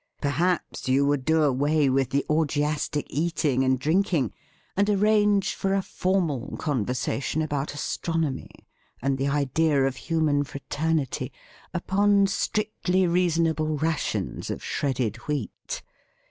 [0.19, 4.33] Perhaps you would do away with the orgiastic eat ing and drinking,
[4.75, 8.49] and arrange for a formal conversation about astronomy
[8.99, 11.31] and the idea of human fraternity,
[11.71, 15.83] upon strictly reasonable rations of shredded wheat!